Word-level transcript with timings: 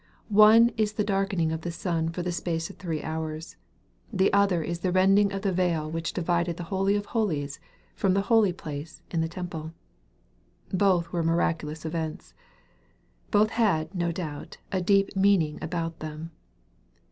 One 0.29 0.69
is 0.77 0.93
the 0.93 1.03
darkening 1.03 1.51
of 1.51 1.61
the 1.61 1.69
sun 1.69 2.09
for 2.09 2.23
the 2.23 2.31
space 2.31 2.71
of 2.71 2.77
three 2.77 3.03
hours. 3.03 3.55
The 4.11 4.33
other 4.33 4.63
is 4.63 4.79
the 4.79 4.91
rending 4.91 5.31
of 5.31 5.43
the 5.43 5.51
veil 5.51 5.91
which 5.91 6.11
divided 6.11 6.57
the 6.57 6.63
holy 6.73 6.95
of 6.95 7.05
holies 7.05 7.59
from 7.93 8.15
the 8.15 8.23
holy 8.23 8.51
place 8.51 9.03
in 9.11 9.21
the 9.21 9.27
temple. 9.29 9.73
Both 10.73 11.11
were 11.11 11.21
miraculous 11.21 11.85
events. 11.85 12.33
Both 13.29 13.51
had, 13.51 13.93
no 13.93 14.11
doubt, 14.11 14.57
a 14.71 14.81
deep 14.81 15.15
meaning 15.15 15.59
about 15.61 15.99
them. 15.99 16.31